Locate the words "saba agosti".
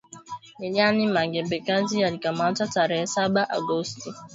3.07-4.13